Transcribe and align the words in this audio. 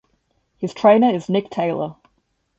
His 0.57 0.73
trainer 0.73 1.11
is 1.13 1.29
Nick 1.29 1.51
Taylor. 1.51 1.95